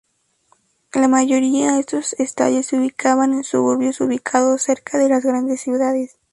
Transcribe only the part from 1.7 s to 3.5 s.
estos estadios se ubicaban en